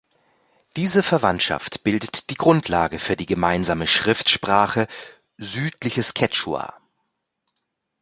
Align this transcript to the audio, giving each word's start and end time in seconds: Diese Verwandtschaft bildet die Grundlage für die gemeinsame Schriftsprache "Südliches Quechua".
Diese 0.77 1.03
Verwandtschaft 1.03 1.83
bildet 1.83 2.31
die 2.31 2.35
Grundlage 2.35 2.97
für 2.97 3.15
die 3.15 3.27
gemeinsame 3.27 3.85
Schriftsprache 3.85 4.87
"Südliches 5.37 6.15
Quechua". 6.15 6.73